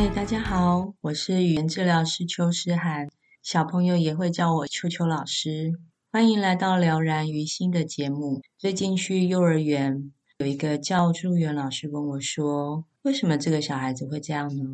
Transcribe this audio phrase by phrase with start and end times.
[0.00, 3.06] 嗨，大家好，我是语言治疗师邱诗涵，
[3.42, 5.74] 小朋友也会叫我邱邱老师。
[6.10, 8.40] 欢迎来到了然于心的节目。
[8.56, 14.64] 最近去幼儿园，有一个教助员老师问我说：“为什么这个小孩子会这样呢？”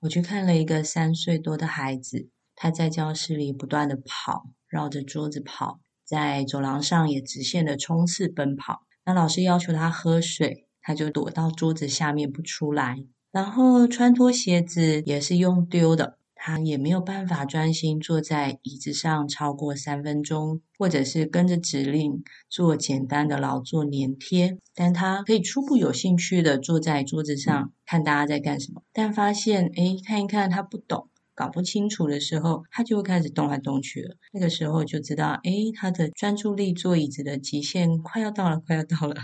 [0.00, 8.82] 我去看了一个三岁多的孩子，他在教室里不断地跑，绕着桌子跑，在走廊上也直线的冲刺奔跑。
[9.06, 12.98] 那老师要求他喝水，他就躲到桌子下面不出来。
[13.34, 24.56] 然后穿脱鞋子也是用丢的，他也没有办法专心坐在椅子上超过三分钟，或者是跟着指令做简单的劳作粘贴。
[24.72, 34.14] 但他可以初步有兴趣的坐在桌子上看大家在干什么，但发现哎，看一看他不懂，搞不清楚的时候，他就会开始动来动去了。
[34.32, 39.16] 那个时候就知道，哎，他的专注力坐椅子的极限快要到了，快要到了。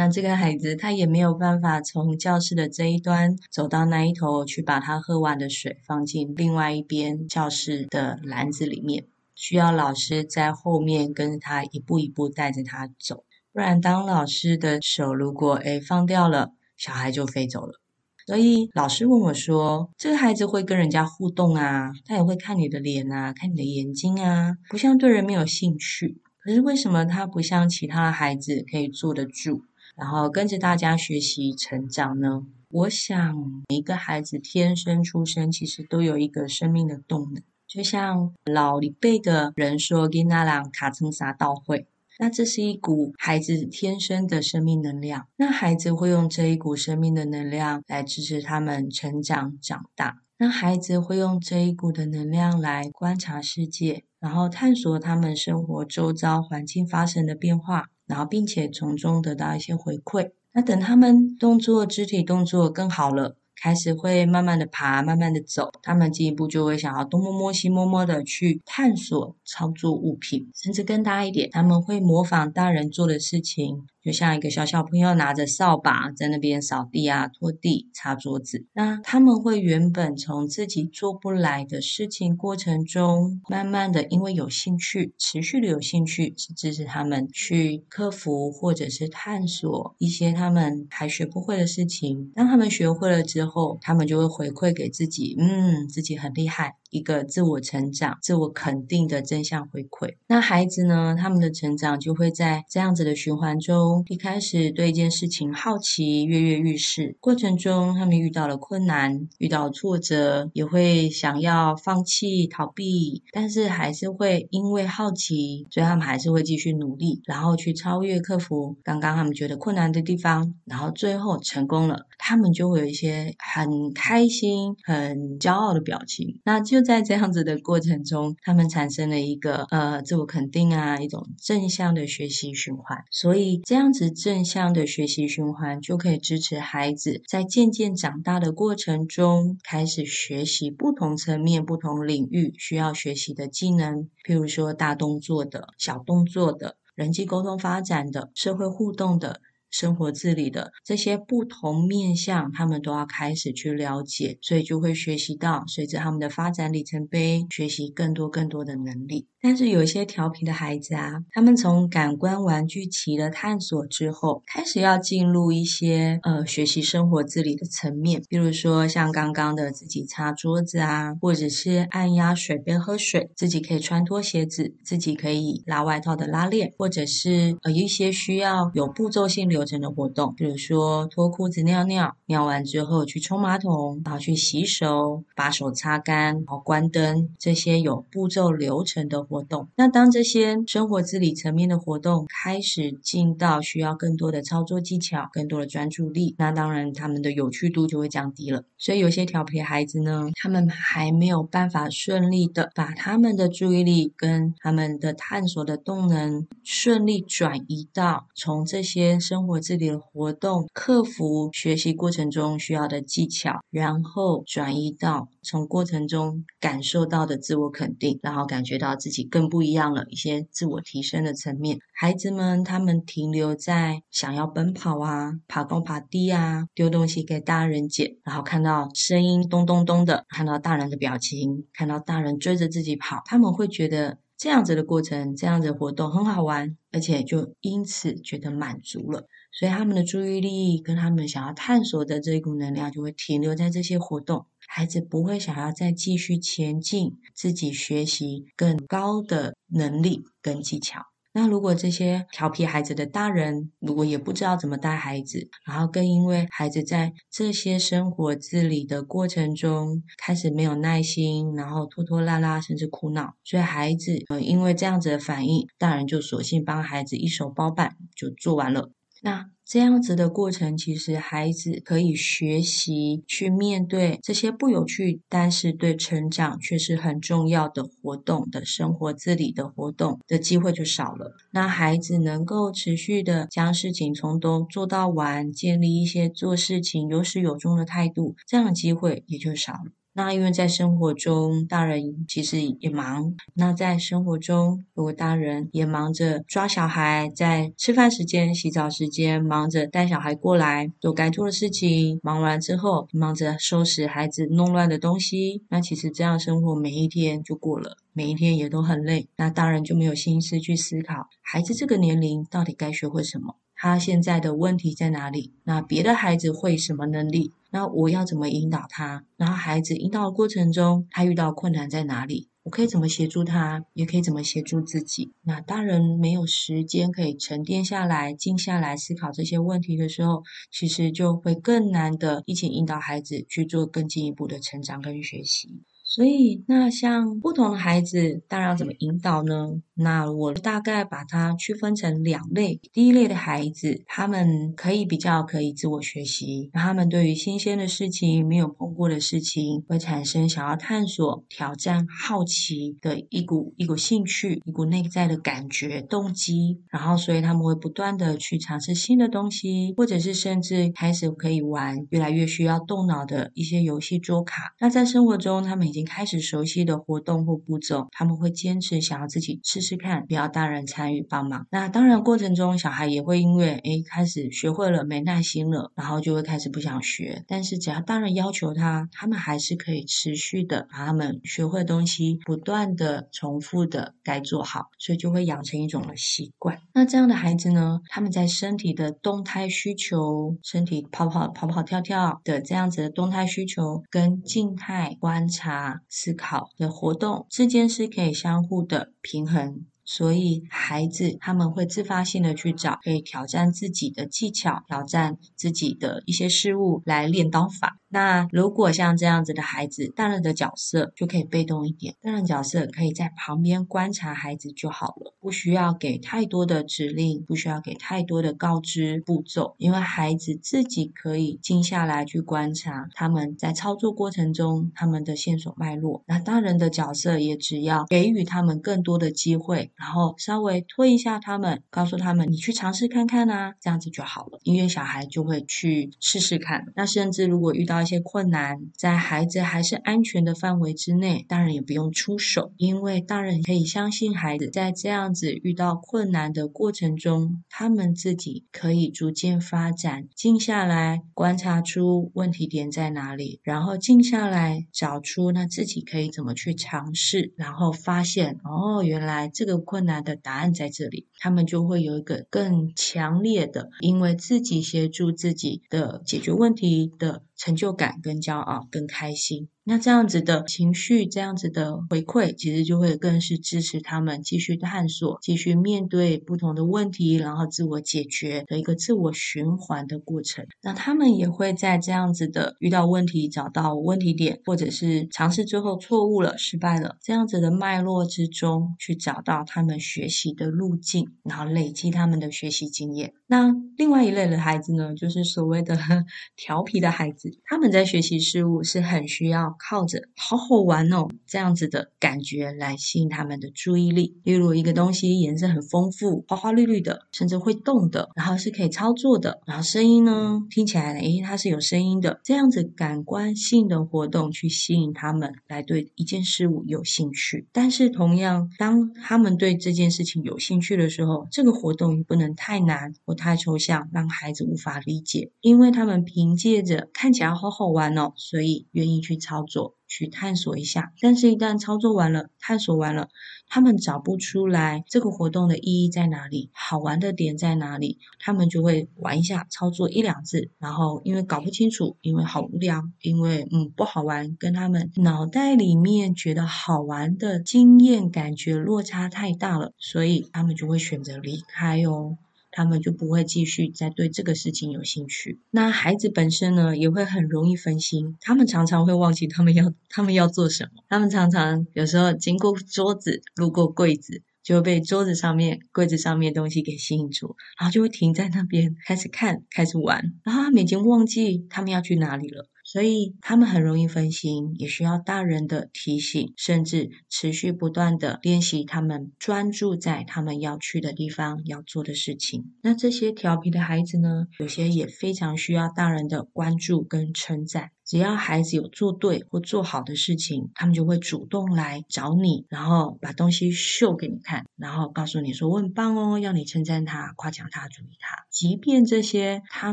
[0.00, 17.80] 那这个孩子他也没有办法从教室的这一端走到那一头去把他喝完的水放进另外一边教室的篮子里面，需要老师在后面跟着他一步一步带着他走，不然当老师的手如果诶放掉了，小孩就飞走了。
[18.24, 26.20] 所以老师问我说：“这个孩子会跟人家互动啊，他也会看你的脸啊，看你的眼睛啊，不像对人没有兴趣。
[26.44, 29.62] 可是为什么他不像其他的孩子可以坐得住？”
[29.98, 32.46] 然后跟着大家学习成长呢？
[32.70, 33.34] 我想
[33.68, 41.88] 每一个孩子天生出生其实都有一个生命的动能，就像老一辈的人说“囡仔人卡曾啥到会”，
[42.20, 45.26] 那这是一股孩子天生的生命能量。
[45.36, 50.22] 那孩子会用这一股生命的能量来支持他们成长长大。
[50.36, 57.88] 那孩子会用这一股的能量来观察世界，然后探索他们生活周遭环境发生的变化。
[58.08, 60.32] 然后，并且从中得到一些回馈。
[60.52, 63.36] 那等他们动作、肢体动作更好了。
[63.60, 78.64] 开始会慢慢的爬，慢慢的走，他们进一步就会想要东摸摸西摸摸的去探索操作物品，甚至更大一点，他们会模仿大人做的事情，就像一个小小朋友拿着扫把在那边扫地啊、拖地、擦桌子。
[78.72, 92.32] 那他们会原本从自己做不来的事情过程中，慢慢的因为有兴趣，持续的有兴趣，是支持他们去克服或者是探索一些他们还学不会的事情。
[92.34, 96.76] 当他们学会了之，后，他们就会回馈给自己，嗯，自己很厉害。
[96.90, 100.14] 一个自我成长、自我肯定的正向回馈。
[100.26, 101.14] 那孩子呢？
[101.20, 107.16] 他们的成长就会在这样子的循环中，一开始对一件事情好奇、跃跃欲试。
[107.20, 126.40] 过程中，他们遇到了困难、遇到挫折，也会想要放弃、逃避，但是还是会因为好奇，所以他们还是会继续努力，然后去超越、克服刚刚他们觉得困难的地方，然后最后成功了，他们就会有一些很开心、很骄傲的表情。
[126.44, 126.78] 那就。
[126.88, 133.04] 在这样子的过程中，他们产生了一个呃自我肯定啊，一种正向的学习循环。
[133.10, 149.40] 所以这样子正向的学习循环就可以支持孩子在渐渐长大的过程中，开始学习不同层面、不同领域需要学习的技能，譬如说大动作的、小动作的、人际沟通发展的、社会互动的。
[149.70, 159.26] 生活自理的这些不同面向，他们都要开始去了解，所以就会学习到，随着他们的发展里程碑，学习更多更多的能力。
[159.42, 179.58] 但是有些调皮的孩子啊，他们从感官玩具期的探索之后，开始要进入一些呃学习生活自理的层面，比如说像刚刚的自己擦桌子啊，或者是按压水杯喝水，自己可以穿脱鞋子，自己可以拉外套的拉链，或者是呃一些需要有步骤性流。
[179.58, 189.68] 流程的活动，比如说脱裤子尿尿，尿完之后去冲马桶，然后去洗手，把手擦干，然后关灯，这些有步骤流程的活动。
[189.76, 198.64] 那当这些生活自理层面的活动开始进到需要更多的操作技巧、更多的专注力，那当然他们的有趣度就会降低了。
[198.78, 221.78] 所以有些调皮孩子呢，他们还没有办法顺利的把他们的注意力跟他们的探索的动能顺利转移到从这些生活自理的活动克服学习过程中需要的技巧，然后转移到从过程中感受到的自我肯定，然后感觉到自己更不一样了，一些自我提升的层面。
[221.94, 239.26] 孩子们他们停留在想要奔跑啊、爬高爬低啊、丢东西给大人捡，然后看到声音咚咚咚的，看到大人的表情，看到大人追着自己跑，他们会觉得这样子的过程、这样子的活动很好玩，而且就因此觉得满足了。
[239.50, 251.02] 所以他们的注意力跟他们想要探索的这一股能量就会停留在这些活动，孩子不会想要再继续前进，自己学习更高的能力跟技巧。
[251.32, 268.90] 那如果这些调皮孩子的大人，如果也不知道怎么带孩子，然后更因为孩子在这些生活自理的过程中开始没有耐心，然后拖拖拉拉，甚至哭闹，所以孩子呃因为这样子的反应，大人就索性帮孩子一手包办就做完了。
[269.22, 281.34] 那这样子的过程，其实孩子可以学习去面对这些不有趣，但是对成长却是很重要的活动的生活自理的活动的机会就少了。
[281.50, 289.92] 那孩子能够持续的将事情从头做到完，建立一些做事情有始有终的态度，这样的机会也就少了。
[290.18, 293.36] 那因为在生活中，大人其实也忙。
[293.54, 309.28] 那在生活中，如果大人也忙着抓小孩，在吃饭时间、洗澡时间，忙着带小孩过来做该做的事情，忙完之后忙着收拾孩子弄乱的东西，那其实这样生活每一天就过了，每一天也都很累。
[309.36, 313.54] 那大人就没有心思去思考孩子这个年龄到底该学会什么。
[313.80, 315.52] 他现在的问题在哪里？
[315.62, 317.52] 那别的孩子会什么能力？
[317.70, 319.24] 那我要怎么引导他？
[319.36, 322.48] 然后孩子引导的过程中，他遇到困难在哪里？
[322.64, 323.84] 我可以怎么协助他？
[323.94, 325.32] 也可以怎么协助自己？
[325.42, 335.82] 那大人没有时间可以沉淀下来、静下来思考这些问题的时候，其实就会更难的一起引导孩子去做更进一步的成长跟学习。
[336.10, 339.82] 所以，那像不同的孩子，当然要怎么引导呢？
[339.94, 342.80] 那我大概把它区分成两类。
[342.94, 356.80] 第一类的孩子，他们可以比较可以自我学习，他们对于新鲜的事情、没有碰过的事情，会产生想要探索、挑战、好奇的一股一股兴趣，一股内在的感觉、动机。
[356.88, 364.74] 然后，所以他们会不断的去尝试新的东西，或者是甚至开始可以玩越来越需要动脑的一些游戏桌卡。
[364.80, 371.66] 那在生活中，他们已经已经开始熟悉的活动或步骤，他们会坚持想要自己试试看，不要大人参与帮忙。
[371.72, 377.42] 那当然过程中，小孩也会因为诶开始学会了没耐心了，然后就会开始不想学。
[377.48, 386.78] 但是只要大人要求他，他们还是可以持续的把他们学会的东西不断的重复的该做好，所以就会养成一种的习惯。
[386.94, 395.87] 那这样的孩子呢，他们在身体的动态需求、身体跑跑跑跑跳跳的这样子的动态需求跟静态观察。
[396.08, 399.84] 思考的活动之间是可以相互的平衡。
[400.10, 407.98] 所以，孩子他们会自发性的去找可以挑战自己的技巧、挑战自己的一些事物来练刀法。
[408.10, 426.24] 那如果像这样子的孩子，大人的角色就可以被动一点，大人角色可以在旁边观察孩子就好了，不需要给太多的指令，不需要给太多的告知步骤，因为孩子自己可以静下来去观察他们在操作过程中他们的线索脉络。
[426.26, 429.92] 那大人的角色也只要给予他们更多的机会。
[429.98, 434.60] 然后稍微推一下他们，告诉他们你去尝试看看啊，这样子就好了。
[434.62, 436.84] 因为小孩就会去试试看。
[436.94, 459.87] 那甚至如果遇到一些困难，在孩子还是安全的范围之内，大人也不用出手，因为大人可以相信孩子，在这样子遇到困难的过程中，他们自己可以逐渐发展，静下来观察出问题点在哪里，然后静下来找出那自己可以怎么去尝试，然后发现哦，原来这个。
[459.88, 469.68] 困难的答案在这里，他们就会有一个更强烈的，因为自己协助自己的解决问题的成就感、跟骄傲、跟开心。
[469.84, 480.66] 那这样子的情绪，这样子的回馈，其实就会更是支持他们继续探索、继续面对不同的问题，然后自我解决的一个自我循环的过程。
[480.82, 493.32] 那他们也会在这样子的遇到问题、找到问题点，或者是尝试之后错误了、失败了，这样子的脉络之中，去找到他们学习的路径，然后累积他们的学习经验。
[493.46, 495.96] 那另外一类的孩子呢，就是所谓的
[496.56, 499.76] 调皮的孩子，他们在学习事物是很需要。
[499.78, 504.36] 靠着好好玩哦，这样子的感觉来吸引他们的注意力。
[504.44, 512.40] 例如一个东西颜色很丰富，花花绿绿的，甚至会动的，然后是可以操作的，然后声音呢听起来呢，诶，它是有声音的。
[512.44, 517.66] 这样子感官性的活动去吸引他们来对一件事物有兴趣。
[517.72, 529.94] 但是同样，当他们对这件事情有兴趣的时候，这个活动也不能太难或太抽象，让孩子无法理解，因为他们凭借着看起来好好玩哦，所以愿意去操作。
[530.10, 533.28] 去探索一下，但是，一旦操作完了，探索完了，
[533.68, 552.38] 他们找不出来这个活动的意义在哪里，好玩的点在哪里，他们就会玩一下，操作一两次，然后因为搞不清楚，因为好无聊，因为嗯不好玩，跟他们脑袋里面觉得好玩的经验感觉落差太大了，所以他们就会选择离开哦。
[552.78, 555.58] 他们就不会继续再对这个事情有兴趣。
[555.72, 558.36] 那孩子本身呢，也会很容易分心。
[558.40, 561.02] 他们常常会忘记他们要他们要做什么。
[561.08, 570.22] 他们常常有时候经过桌子，路过柜子，就会被桌子上面、柜子上面的东西给吸引住，然后就会停在那边开始看、开始玩。
[570.44, 572.68] 然后他们已经忘记他们要去哪里了。
[572.90, 582.72] 所以他们很容易分心，也需要大人的提醒，甚至持续不断的练习，他们专注在他们要去的地方、要做的事情。
[582.80, 587.90] 那这些调皮的孩子呢，有些也非常需要大人的关注跟称赞。
[588.08, 598.46] 只要孩子有做对或做好的事情，他们就会主动来找你，然后把东西秀给你看，然后告诉你说我很棒哦，要你称赞他、夸奖他、注意他。
[598.48, 599.92] 即便这些他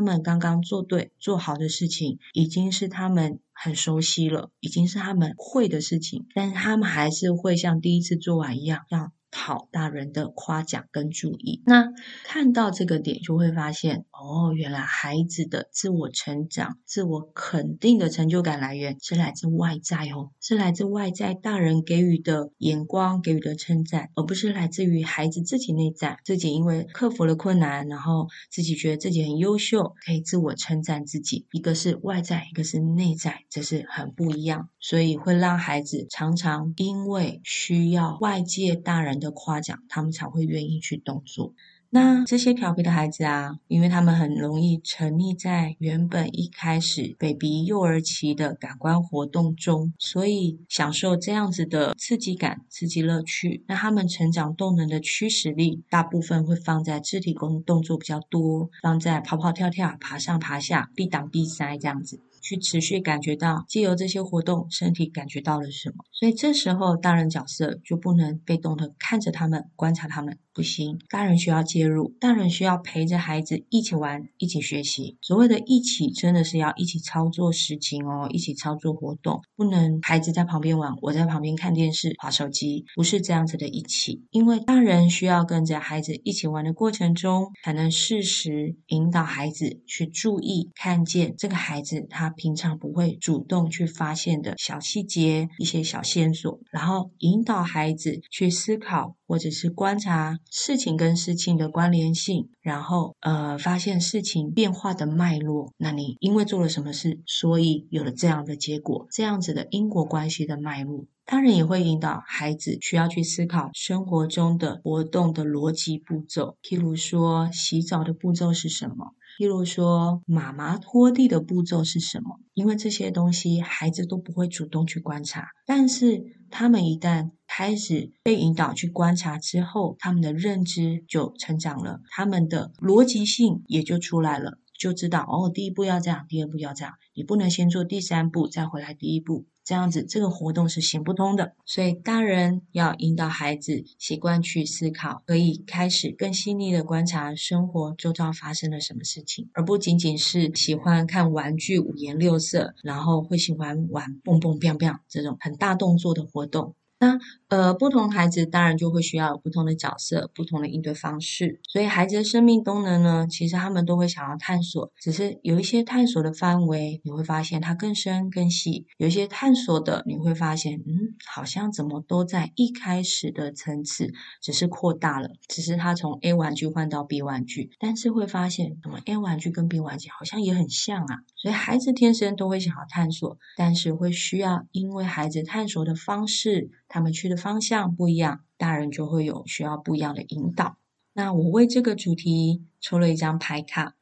[0.00, 9.12] 们刚刚做对、做好的事情，已经是他们很熟悉了，已经是他们会的事情，但是他们还是会像第一次做完一样要。
[9.38, 11.92] 讨大人的夸奖跟注意，那
[12.24, 26.16] 看到这个点就会发现，哦，原来孩子的自我成长、自我肯定的成就感来源是来自外在哦，是来自外在大人给予的眼光、给予的称赞，而不是来自于孩子自己内在。
[26.24, 31.46] 自己因为克服了困难，然后自己觉得自己很优秀，可以自我称赞自己。
[31.52, 39.25] 一个是外在，一个是内在，这是很不一样，所以会让孩子常常因为需要外界大人的。
[39.26, 41.52] 的夸奖，他们才会愿意去动作。
[41.88, 53.64] 那这些调皮的孩子啊，因为他们很容易沉溺在原本一开始 baby 幼儿期的感官活动中，所以享受这样子的刺激感、刺激乐趣。
[53.68, 62.20] 那他们成长动能的驱使力，大部分会放在肢体工动作比较多，放在跑跑跳跳、爬上爬下、避挡避塞这样子。
[62.40, 66.04] 去持续感觉到，既由这些活动，身体感觉到了什么？
[66.12, 70.98] 所以这时候，大人角色就不能被动的看着他们，观察他们，不行。
[71.10, 75.18] 大人需要介入，大人需要陪着孩子一起玩，一起学习。
[75.20, 84.22] 所谓的一起，真的是要一起操作事情哦，一起操作活动，不能孩子在旁边玩，我在旁边看电视、划手机，不是这样子的一起。
[84.30, 92.32] 因为大人需要跟着孩子一起玩的过程中，才能适时引导孩子去注意、看见这个孩子他。
[92.36, 105.72] 平常不会主动去发现的小细节、一些小线索，然后引导孩子去思考，或者是观察事情跟事情的关联性，然后呃发现事情变化的脉络。
[105.76, 111.06] 那你因为做了什么事，所以有了这样的结果，这样子的因果关系的脉络。
[111.24, 119.14] 当然也会引导孩子需要去思考生活中的活动的逻辑步骤，譬如说洗澡的步骤是什么。
[119.38, 122.40] 譬如说，妈妈拖地的步骤是什么？
[122.54, 139.46] 因为这些东西孩子都不会主动去观察，但是他们一旦开始被引导去观察之后，他们的认知就成长了，他们的逻辑性也就出来了，就知道哦，第一步要这样，第二步要这样，你不能先做第三步再回来第一步。
[139.66, 141.54] 这样子，这个活动是行不通的。
[141.64, 156.76] 所以，大人要引导孩子习惯去思考，可以开始更细腻的观察生活周遭发生了什么事情，而不仅仅是喜欢看玩具五颜六色，然后会喜欢玩蹦蹦跳跳这种很大动作的活动。
[156.98, 161.60] 那呃，不同孩子当然就会需要有不同的角色、不同的应对方式。
[161.68, 174.12] 所以孩子的生命功能呢，其实他们都会想要探索，只是有一些探索的范围，你会发现它更深更细；有一些探索的，你会发现，嗯，好像怎么都在一开始的层次，
[174.42, 181.18] 只是扩大了，只是他从 A 玩具换到 B 玩具，但是会发现，怎么 A 玩具跟 B 玩具好像也很像啊。
[181.46, 186.72] 所以孩子天生都会想要探索，但是会需要因为孩子探索的方式。
[186.88, 190.76] 他们去的方向不一样，大人就会有需要不一样的引导。
[191.12, 193.94] 那我为这个主题抽了一张牌卡，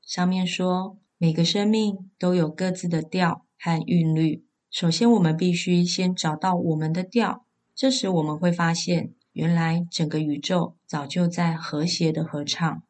[0.00, 4.46] 上面说每个生命都有各自的调和韵律。
[4.70, 12.82] 首先，我们必须先找到我们的调，这时我们会发现，原来整个宇宙早就在和谐的合唱，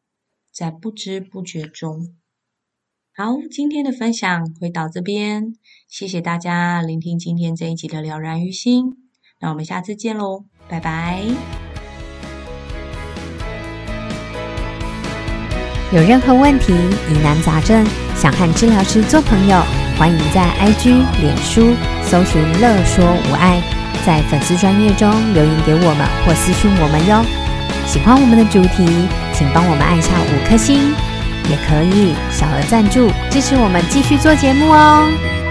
[0.49, 2.15] 在不知不觉中。
[3.19, 5.55] 好，今天的分享会到这边，
[5.89, 8.93] 谢谢大家聆听今天这一集的了然于心。
[9.41, 11.23] 那我们下次见喽，拜拜！
[15.91, 16.73] 有任何问题、
[17.09, 17.83] 疑难杂症，
[18.15, 19.63] 想和治疗师做朋友，
[19.97, 23.59] 欢迎在 IG、脸书搜寻“乐说无碍”，
[24.05, 27.25] 在粉丝专页中留言给我们或私讯我们哟。
[27.87, 28.85] 喜欢我们的主题，
[29.33, 30.93] 请帮我们按下五颗星，
[31.49, 35.46] 也可以小额赞助支持我们继续做节目哦。